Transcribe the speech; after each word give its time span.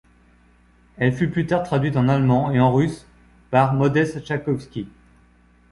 Elle 0.97 1.13
fut 1.13 1.29
plus 1.29 1.45
tard 1.45 1.61
traduite 1.61 1.95
en 1.95 2.07
allemand, 2.07 2.49
et 2.49 2.59
en 2.59 2.73
russe 2.73 3.05
par 3.51 3.75
Modeste 3.75 4.25
Tchaïkovski. 4.25 4.87